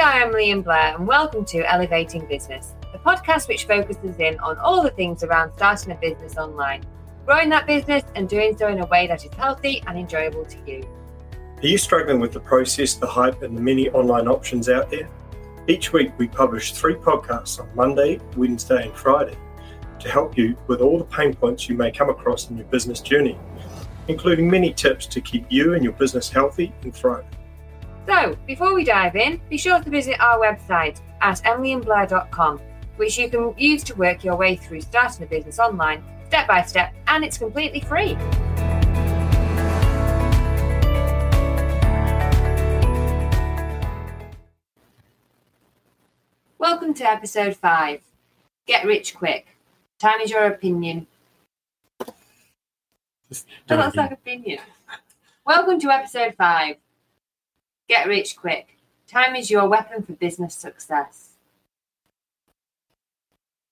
[0.00, 4.56] are Emily and Blair, and welcome to Elevating Business, the podcast which focuses in on
[4.56, 6.82] all the things around starting a business online,
[7.26, 10.56] growing that business, and doing so in a way that is healthy and enjoyable to
[10.66, 10.88] you.
[11.58, 15.06] Are you struggling with the process, the hype, and the many online options out there?
[15.68, 19.36] Each week, we publish three podcasts on Monday, Wednesday, and Friday
[19.98, 23.02] to help you with all the pain points you may come across in your business
[23.02, 23.38] journey,
[24.08, 27.28] including many tips to keep you and your business healthy and thriving.
[28.06, 32.58] So, before we dive in, be sure to visit our website at emilyandblair.com,
[32.96, 36.62] which you can use to work your way through starting a business online step by
[36.62, 38.16] step, and it's completely free.
[46.58, 48.00] Welcome to episode 5
[48.66, 49.46] Get Rich Quick.
[49.98, 51.06] Time is your opinion.
[53.66, 54.60] That looks like opinion.
[55.44, 56.76] Welcome to episode 5
[57.90, 58.76] Get Rich Quick.
[59.08, 61.30] Time is your weapon for business success.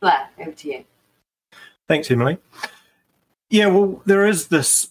[0.00, 0.84] Blair, over to you.
[1.88, 2.38] Thanks, Emily.
[3.50, 4.90] Yeah, well, there is this,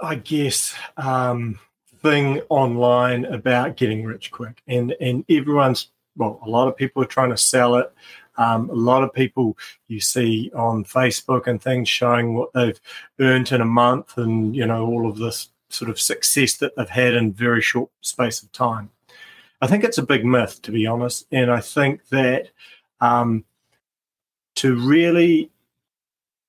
[0.00, 1.58] I guess, um,
[2.00, 7.06] thing online about getting rich quick, and and everyone's well, a lot of people are
[7.06, 7.92] trying to sell it.
[8.38, 12.80] Um, a lot of people you see on Facebook and things showing what they've
[13.20, 16.88] earned in a month, and you know all of this sort of success that they've
[16.88, 18.90] had in very short space of time.
[19.60, 22.50] I think it's a big myth, to be honest, and I think that
[23.00, 23.44] um,
[24.56, 25.50] to really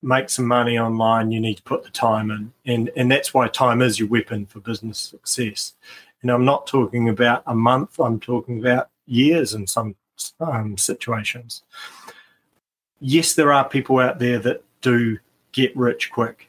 [0.02, 3.48] make some money online, you need to put the time in, and and that's why
[3.48, 5.73] time is your weapon for business success.
[6.22, 9.95] And I'm not talking about a month; I'm talking about years in some
[10.39, 11.64] um, situations.
[13.00, 15.17] Yes, there are people out there that do
[15.52, 16.48] get rich quick.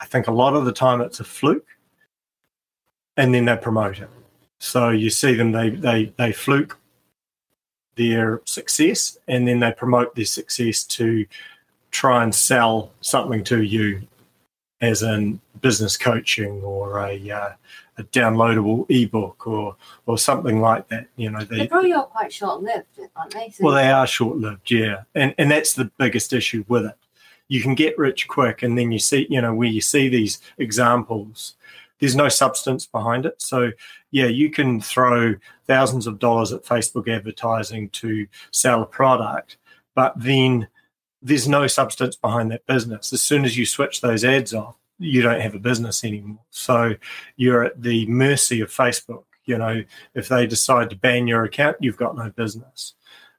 [0.00, 1.66] I think a lot of the time it's a fluke,
[3.16, 4.10] and then they promote it.
[4.58, 6.78] So you see them; they they they fluke
[7.96, 11.26] their success, and then they promote their success to
[11.90, 14.06] try and sell something to you
[14.80, 17.52] as in business coaching or a, uh,
[17.98, 19.74] a downloadable ebook or
[20.04, 22.86] or something like that you know They're they probably all quite short lived,
[23.16, 23.50] aren't they?
[23.50, 26.96] So well they are short lived yeah and and that's the biggest issue with it
[27.48, 30.40] you can get rich quick and then you see you know where you see these
[30.58, 31.54] examples
[31.98, 33.40] there's no substance behind it.
[33.40, 33.72] So
[34.10, 35.34] yeah you can throw
[35.66, 39.56] thousands of dollars at facebook advertising to sell a product
[39.94, 40.68] but then
[41.22, 43.12] there's no substance behind that business.
[43.12, 46.40] As soon as you switch those ads off you don't have a business anymore.
[46.50, 46.94] So
[47.36, 49.24] you're at the mercy of facebook.
[49.44, 49.84] You know
[50.14, 52.94] if they decide to ban your account you've got no business.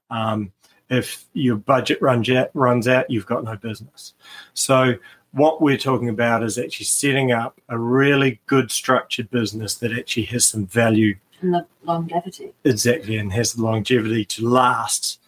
[0.10, 0.54] Um,
[0.90, 4.14] if your budget runs out runs out you've got no business.
[4.54, 4.96] So
[5.32, 10.24] what we're talking about is actually setting up a really good structured business that actually
[10.24, 11.16] has some value.
[11.42, 12.54] And the longevity.
[12.64, 15.20] exactly and has the longevity to last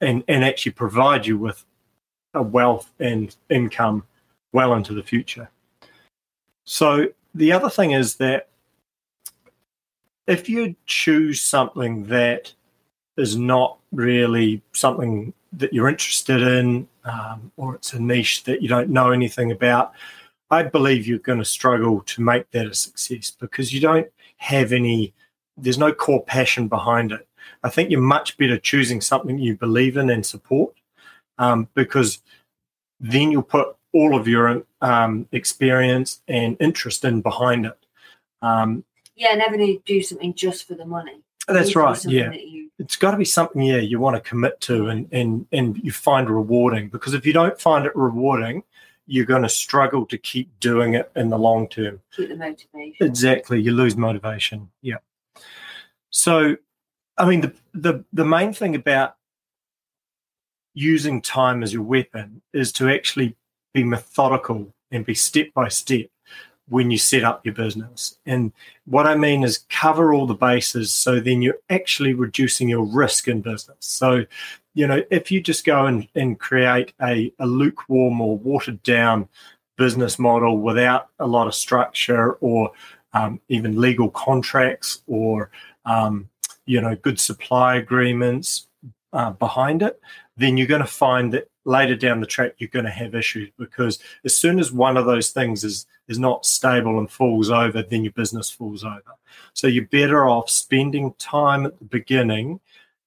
[0.00, 1.64] and and actually provide you with
[2.34, 4.04] a wealth and income
[4.52, 5.50] well into the future.
[6.64, 8.48] So the other thing is that
[10.26, 12.52] if you choose something that
[13.16, 18.68] is not really something that you're interested in um, or it's a niche that you
[18.68, 19.92] don't know anything about
[20.50, 24.72] i believe you're going to struggle to make that a success because you don't have
[24.72, 25.12] any
[25.56, 27.26] there's no core passion behind it.
[27.62, 30.74] I think you're much better choosing something you believe in and support
[31.38, 32.20] um, because
[33.00, 37.78] then you'll put all of your um, experience and interest in behind it.
[38.40, 41.20] Um, Yeah, never do something just for the money.
[41.46, 42.02] That's right.
[42.04, 42.30] Yeah.
[42.30, 45.46] That you, It's got to be something, yeah, you want to commit to and, and,
[45.52, 48.64] and you find rewarding because if you don't find it rewarding,
[49.06, 52.00] you're going to struggle to keep doing it in the long term.
[52.16, 53.06] keep the motivation.
[53.06, 53.60] Exactly.
[53.60, 54.68] You lose motivation.
[54.80, 54.96] Yeah.
[56.10, 56.56] So,
[57.16, 59.16] I mean, the, the, the main thing about
[60.74, 63.36] using time as your weapon is to actually
[63.74, 66.06] be methodical and be step by step
[66.72, 68.18] when you set up your business.
[68.24, 68.50] And
[68.86, 73.28] what I mean is cover all the bases so then you're actually reducing your risk
[73.28, 73.76] in business.
[73.80, 74.24] So,
[74.72, 79.28] you know, if you just go and, and create a, a lukewarm or watered down
[79.76, 82.72] business model without a lot of structure or
[83.12, 85.50] um, even legal contracts or
[85.84, 86.30] um,
[86.64, 88.68] you know good supply agreements
[89.12, 90.00] uh, behind it,
[90.36, 93.50] then you're going to find that later down the track you're going to have issues
[93.58, 97.82] because as soon as one of those things is is not stable and falls over,
[97.82, 99.16] then your business falls over.
[99.54, 102.60] So you're better off spending time at the beginning,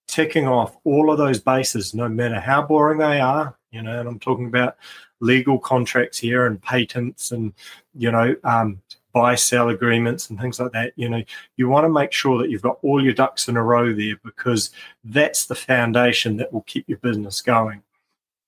[0.07, 3.57] ticking off all of those bases, no matter how boring they are.
[3.71, 4.77] You know, and I'm talking about
[5.19, 7.53] legal contracts here and patents and
[7.93, 8.81] you know um,
[9.11, 10.93] buy sell agreements and things like that.
[10.95, 11.23] You know,
[11.57, 14.15] you want to make sure that you've got all your ducks in a row there
[14.23, 14.71] because
[15.03, 17.81] that's the foundation that will keep your business going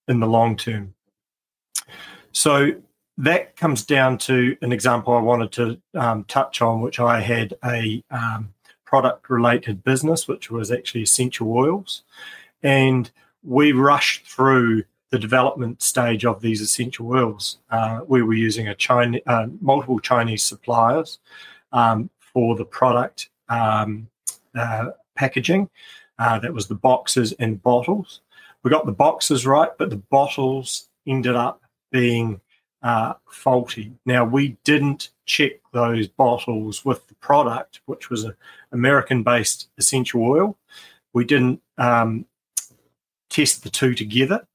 [0.08, 0.94] in the long term.
[2.32, 2.72] So
[3.18, 7.56] that comes down to an example I wanted to um, touch on, which I had
[7.66, 8.54] a um,
[8.86, 12.04] product related business, which was actually essential oils.
[12.62, 13.10] And
[13.44, 17.58] we rushed through the development stage of these essential oils.
[17.70, 21.20] Uh, we were using a China, uh, multiple Chinese suppliers
[21.72, 24.10] um, for the product um,
[24.56, 25.70] uh, packaging.
[26.20, 28.22] Uh, that was the boxes and bottles.
[28.68, 32.42] We got the boxes right, but the bottles ended up being
[32.84, 33.94] uh, faulty.
[34.06, 38.36] Now, we didn't check those bottles with the product, which was an
[38.74, 40.58] American based essential oil.
[41.14, 42.26] We didn't um,
[43.30, 44.46] test the two together.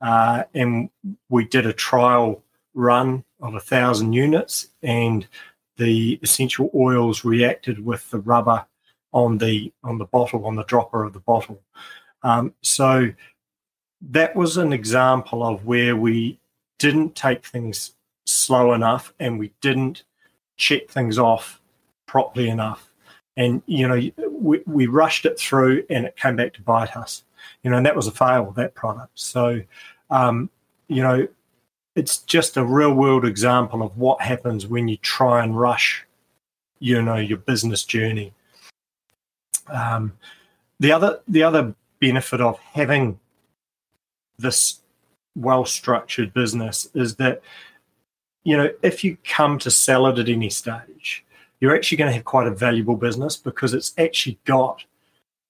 [0.00, 0.90] Uh, and
[1.28, 2.42] we did a trial
[2.74, 5.28] run of a thousand units, and
[5.76, 8.66] the essential oils reacted with the rubber
[9.12, 11.62] on the on the bottle on the dropper of the bottle.
[12.22, 13.10] Um, so
[14.00, 16.38] that was an example of where we
[16.78, 17.92] didn't take things
[18.26, 20.04] slow enough and we didn't
[20.56, 21.60] check things off
[22.06, 22.90] properly enough.
[23.36, 27.24] And, you know, we, we rushed it through and it came back to bite us.
[27.62, 29.18] You know, and that was a fail, that product.
[29.18, 29.62] So,
[30.10, 30.50] um,
[30.88, 31.26] you know,
[31.94, 36.06] it's just a real world example of what happens when you try and rush,
[36.78, 38.32] you know, your business journey.
[39.68, 40.12] Um,
[40.78, 43.18] the other the other benefit of having
[44.40, 44.80] this
[45.36, 47.40] well structured business is that
[48.44, 51.24] you know if you come to sell it at any stage
[51.60, 54.82] you're actually going to have quite a valuable business because it's actually got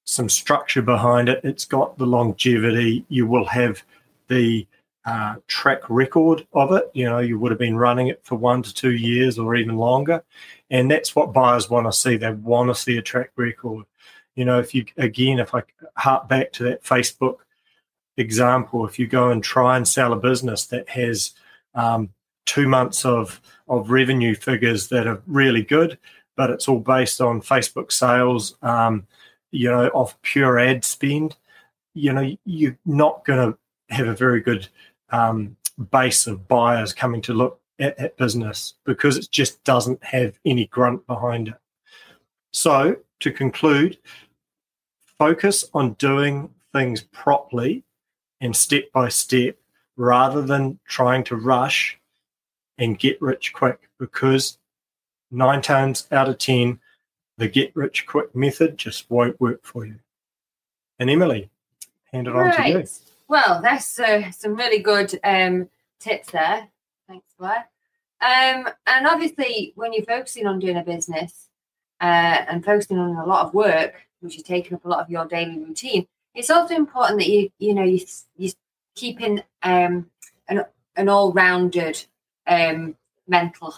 [0.05, 1.41] some structure behind it.
[1.45, 3.05] It's got the longevity.
[3.09, 3.83] You will have
[4.29, 4.67] the
[5.07, 6.91] uh, track record of it.
[6.93, 9.77] You know you would have been running it for one to two years or even
[9.77, 10.23] longer.
[10.71, 12.17] And that's what buyers want to see.
[12.17, 13.87] They want to see a track record.
[14.35, 15.63] You know if you again if i
[15.97, 17.37] hark back to that facebook
[18.21, 21.33] example, if you go and try and sell a business that has
[21.75, 22.11] um,
[22.47, 25.97] two months of of revenue figures that are really good,
[26.37, 29.07] but it's all based on Facebook sales, um,
[29.53, 31.37] you know, off pure ad spend,
[31.95, 33.59] you know, you're not going to
[33.95, 34.67] have a very good
[35.11, 35.57] um,
[35.91, 40.67] base of buyers coming to look at that business because it just doesn't have any
[40.67, 41.55] grunt behind it.
[42.53, 43.99] So, to conclude,
[45.19, 47.85] focus on doing things properly
[48.41, 49.57] and step by step
[49.97, 51.99] rather than trying to rush
[52.79, 54.59] and get rich quick because
[55.31, 56.81] nine times out of 10,
[57.37, 59.97] the get rich quick method just won't work for you.
[60.99, 61.51] And Emily,
[62.13, 62.59] hand it right.
[62.59, 62.87] on to you.
[63.29, 65.69] Well, that's uh, some really good um,
[66.01, 66.69] tips there.
[67.07, 67.69] Thanks, Blair.
[68.21, 71.49] Um, and obviously, when you're focusing on doing a business
[72.01, 75.11] uh, and focusing on a lot of work, which is taking up a lot of
[75.11, 78.01] your daily routine, it's also important that you you know you
[78.37, 78.53] you
[78.95, 80.11] keeping um,
[80.49, 80.65] an
[80.97, 82.05] an all rounded
[82.47, 82.97] um,
[83.27, 83.75] mental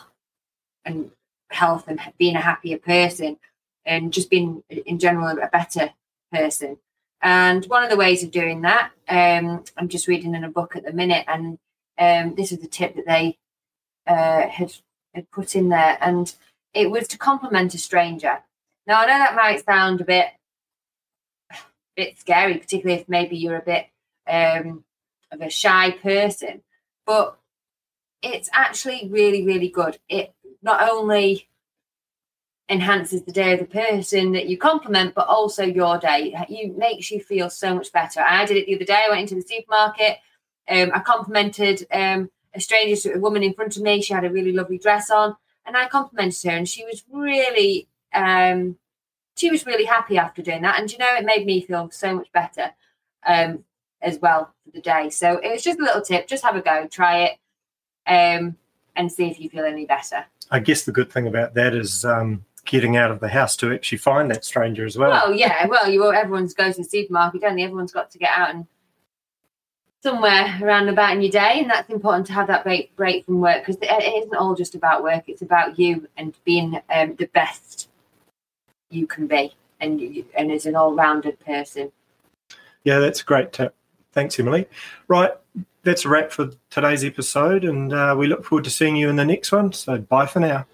[0.84, 1.10] and
[1.50, 3.36] health and being a happier person
[3.84, 5.90] and just being in general a better
[6.32, 6.78] person.
[7.20, 10.74] And one of the ways of doing that, um, I'm just reading in a book
[10.74, 11.58] at the minute, and
[11.98, 13.38] um, this is the tip that they
[14.08, 14.74] uh, had,
[15.14, 16.34] had put in there, and
[16.74, 18.42] it was to compliment a stranger.
[18.86, 20.26] Now I know that might sound a bit
[21.96, 23.86] bit scary, particularly if maybe you're a bit
[24.28, 24.84] um,
[25.30, 26.62] of a shy person.
[27.06, 27.38] But
[28.22, 29.98] it's actually really, really good.
[30.08, 31.48] It not only
[32.68, 36.34] enhances the day of the person that you compliment, but also your day.
[36.48, 38.20] It makes you feel so much better.
[38.20, 39.04] I did it the other day.
[39.06, 40.18] I went into the supermarket.
[40.68, 44.00] Um, I complimented um, a stranger, a woman in front of me.
[44.00, 47.88] She had a really lovely dress on, and I complimented her, and she was really
[48.14, 48.78] um,
[49.36, 50.80] she was really happy after doing that.
[50.80, 52.70] And you know, it made me feel so much better
[53.26, 53.64] um,
[54.00, 55.10] as well for the day.
[55.10, 56.26] So it was just a little tip.
[56.26, 57.38] Just have a go, try it,
[58.06, 58.56] um,
[58.96, 60.24] and see if you feel any better.
[60.50, 63.72] I guess the good thing about that is um, getting out of the house to
[63.72, 65.10] actually find that stranger as well.
[65.10, 65.66] Well, yeah.
[65.66, 67.62] Well, you all, everyone's goes to the supermarket, don't they?
[67.62, 68.66] Everyone's got to get out and
[70.02, 73.40] somewhere around about in your day, and that's important to have that break break from
[73.40, 77.26] work because it isn't all just about work; it's about you and being um, the
[77.32, 77.88] best
[78.92, 80.00] you can be and
[80.36, 81.90] and as an all-rounded person.
[82.84, 83.74] Yeah, that's a great tip.
[84.12, 84.66] Thanks, Emily.
[85.08, 85.32] Right,
[85.82, 89.16] that's a wrap for today's episode, and uh, we look forward to seeing you in
[89.16, 89.72] the next one.
[89.72, 90.66] So, bye for now.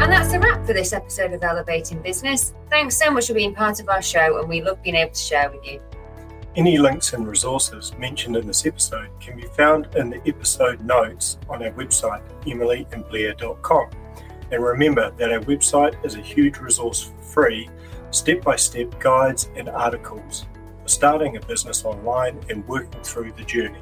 [0.00, 2.54] And that's a wrap for this episode of Elevating Business.
[2.70, 5.18] Thanks so much for being part of our show, and we love being able to
[5.18, 5.80] share with you.
[6.56, 11.36] Any links and resources mentioned in this episode can be found in the episode notes
[11.48, 13.90] on our website, emilyandblair.com.
[14.52, 17.68] And remember that our website is a huge resource for free,
[18.12, 20.46] step by step guides and articles
[20.80, 23.80] for starting a business online and working through the journey.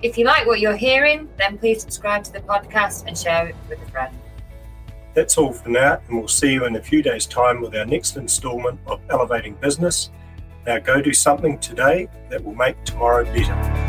[0.00, 3.56] If you like what you're hearing, then please subscribe to the podcast and share it
[3.68, 4.16] with a friend.
[5.12, 7.84] That's all for now, and we'll see you in a few days' time with our
[7.84, 10.08] next installment of Elevating Business.
[10.66, 13.79] Now go do something today that will make tomorrow better.